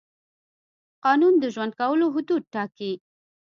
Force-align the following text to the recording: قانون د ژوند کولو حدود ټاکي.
قانون 1.03 1.33
د 1.39 1.43
ژوند 1.53 1.73
کولو 1.79 2.05
حدود 2.15 2.43
ټاکي. 2.53 2.93